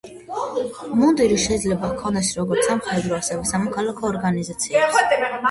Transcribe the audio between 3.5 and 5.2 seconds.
სამოქალაქო ორგანიზაციებს.